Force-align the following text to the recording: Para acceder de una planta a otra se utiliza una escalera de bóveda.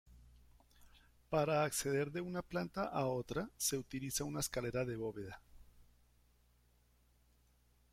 Para 1.29 1.63
acceder 1.63 2.11
de 2.11 2.21
una 2.21 2.41
planta 2.41 2.85
a 2.85 3.05
otra 3.05 3.47
se 3.55 3.77
utiliza 3.77 4.23
una 4.23 4.39
escalera 4.39 4.83
de 4.83 4.95
bóveda. 4.97 5.39